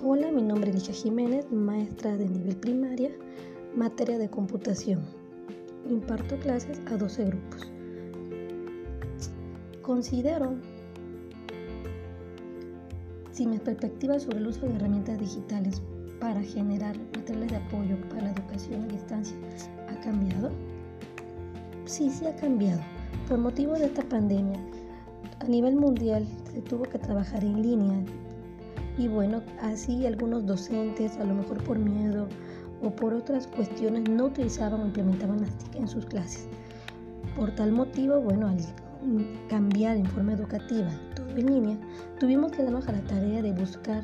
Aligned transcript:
Hola, 0.00 0.30
mi 0.30 0.42
nombre 0.42 0.70
es 0.70 0.76
Licha 0.76 0.92
Jiménez, 0.92 1.50
maestra 1.50 2.16
de 2.16 2.28
nivel 2.28 2.54
primaria, 2.54 3.10
materia 3.74 4.16
de 4.16 4.30
computación. 4.30 5.00
Imparto 5.90 6.38
clases 6.38 6.80
a 6.86 6.96
12 6.96 7.24
grupos. 7.24 7.68
Considero, 9.82 10.54
si 13.32 13.44
mis 13.48 13.58
perspectivas 13.58 14.22
sobre 14.22 14.38
el 14.38 14.46
uso 14.46 14.66
de 14.66 14.76
herramientas 14.76 15.18
digitales 15.18 15.82
para 16.20 16.40
generar 16.44 16.96
materiales 17.16 17.50
de 17.50 17.56
apoyo 17.56 17.96
para 18.08 18.22
la 18.22 18.30
educación 18.30 18.84
a 18.84 18.86
distancia 18.86 19.36
ha 19.88 20.00
cambiado. 20.00 20.52
Sí, 21.86 22.08
sí 22.08 22.24
ha 22.24 22.36
cambiado. 22.36 22.80
Por 23.28 23.38
motivo 23.38 23.72
de 23.72 23.86
esta 23.86 24.04
pandemia, 24.04 24.60
a 25.40 25.44
nivel 25.46 25.74
mundial 25.74 26.24
se 26.52 26.62
tuvo 26.62 26.84
que 26.84 27.00
trabajar 27.00 27.42
en 27.42 27.62
línea 27.62 27.98
y 28.98 29.06
bueno, 29.06 29.42
así 29.60 30.06
algunos 30.06 30.44
docentes, 30.44 31.16
a 31.18 31.24
lo 31.24 31.34
mejor 31.34 31.62
por 31.62 31.78
miedo 31.78 32.28
o 32.82 32.90
por 32.90 33.14
otras 33.14 33.46
cuestiones, 33.46 34.08
no 34.08 34.26
utilizaban 34.26 34.80
o 34.80 34.86
implementaban 34.86 35.40
las 35.40 35.56
TIC 35.58 35.76
en 35.76 35.88
sus 35.88 36.04
clases. 36.06 36.48
Por 37.36 37.52
tal 37.54 37.72
motivo, 37.72 38.20
bueno, 38.20 38.48
al 38.48 38.58
cambiar 39.48 39.96
en 39.96 40.06
forma 40.06 40.32
educativa 40.32 40.90
todo 41.14 41.30
en 41.30 41.46
línea, 41.46 41.78
tuvimos 42.18 42.50
que 42.50 42.64
darnos 42.64 42.88
a 42.88 42.92
la 42.92 43.02
tarea 43.02 43.40
de 43.40 43.52
buscar 43.52 44.02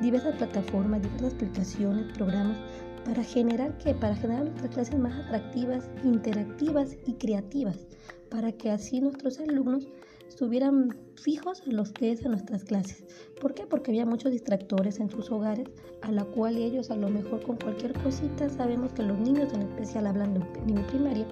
diversas 0.00 0.34
plataformas, 0.36 1.02
diversas 1.02 1.34
aplicaciones, 1.34 2.12
programas 2.16 2.56
para 3.04 3.22
generar 3.22 3.76
que 3.78 3.94
para 3.94 4.14
generar 4.14 4.44
nuestras 4.44 4.74
clases 4.74 4.98
más 4.98 5.14
atractivas, 5.26 5.90
interactivas 6.04 6.96
y 7.06 7.14
creativas, 7.14 7.86
para 8.30 8.52
que 8.52 8.70
así 8.70 9.00
nuestros 9.00 9.38
alumnos 9.40 9.88
estuvieran 10.32 10.96
fijos 11.14 11.62
en 11.66 11.76
los 11.76 11.92
que 11.92 12.10
es 12.10 12.24
en 12.24 12.30
nuestras 12.30 12.64
clases. 12.64 13.04
¿Por 13.38 13.52
qué? 13.52 13.66
Porque 13.66 13.90
había 13.90 14.06
muchos 14.06 14.32
distractores 14.32 14.98
en 14.98 15.10
sus 15.10 15.30
hogares, 15.30 15.68
a 16.00 16.10
la 16.10 16.24
cual 16.24 16.56
ellos 16.56 16.90
a 16.90 16.96
lo 16.96 17.10
mejor 17.10 17.42
con 17.42 17.56
cualquier 17.56 17.92
cosita 18.02 18.48
sabemos 18.48 18.92
que 18.94 19.02
los 19.02 19.18
niños, 19.18 19.52
en 19.52 19.60
especial 19.62 20.06
hablando 20.06 20.40
en 20.56 20.66
nivel 20.66 20.86
primario, 20.86 21.26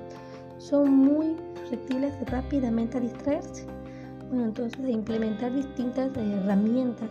son 0.59 0.95
muy 0.95 1.34
susceptibles 1.62 2.12
rápidamente 2.27 2.98
a 2.98 3.01
distraerse. 3.01 3.65
Bueno, 4.29 4.45
entonces 4.45 4.79
implementar 4.87 5.55
distintas 5.55 6.14
herramientas. 6.14 7.09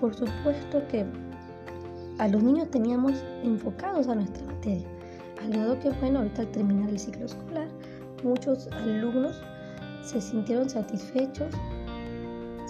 Por 0.00 0.14
supuesto 0.14 0.88
que 0.88 1.04
a 2.16 2.28
los 2.28 2.42
niños 2.42 2.70
teníamos 2.70 3.12
enfocados 3.42 4.08
a 4.08 4.14
nuestra 4.14 4.42
materia. 4.46 4.88
Al 5.42 5.50
grado 5.50 5.78
que, 5.80 5.90
bueno, 5.90 6.20
ahorita 6.20 6.42
al 6.42 6.48
terminar 6.52 6.88
el 6.88 6.98
ciclo 6.98 7.26
escolar, 7.26 7.68
muchos 8.24 8.68
alumnos 8.68 9.38
se 10.06 10.20
sintieron 10.20 10.70
satisfechos, 10.70 11.52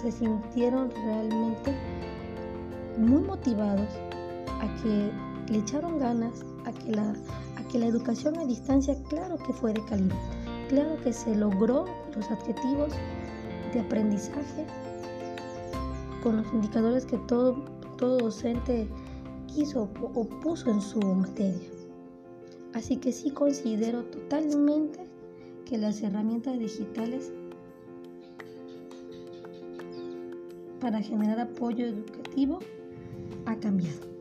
se 0.01 0.11
sintieron 0.11 0.89
realmente 0.91 1.75
muy 2.97 3.21
motivados 3.21 3.87
a 4.59 4.81
que 4.81 5.11
le 5.51 5.59
echaron 5.59 5.99
ganas 5.99 6.43
a 6.65 6.71
que 6.71 6.91
la, 6.91 7.13
a 7.55 7.67
que 7.71 7.77
la 7.77 7.85
educación 7.85 8.37
a 8.39 8.45
distancia, 8.45 8.95
claro 9.09 9.37
que 9.37 9.53
fue 9.53 9.73
de 9.73 9.85
calidad, 9.85 10.15
claro 10.67 10.97
que 11.03 11.13
se 11.13 11.35
logró 11.35 11.85
los 12.15 12.29
adjetivos 12.31 12.91
de 13.73 13.81
aprendizaje 13.81 14.65
con 16.23 16.37
los 16.37 16.53
indicadores 16.53 17.05
que 17.05 17.17
todo, 17.19 17.53
todo 17.97 18.17
docente 18.17 18.87
quiso 19.45 19.89
o 20.01 20.25
puso 20.41 20.71
en 20.71 20.81
su 20.81 20.99
materia. 20.99 21.69
Así 22.73 22.97
que 22.97 23.11
sí 23.11 23.29
considero 23.29 24.03
totalmente 24.05 25.07
que 25.67 25.77
las 25.77 26.01
herramientas 26.01 26.57
digitales 26.57 27.33
para 30.79 31.01
generar 31.01 31.39
apoyo 31.39 31.85
educativo 31.85 32.59
ha 33.45 33.55
cambiado. 33.57 34.16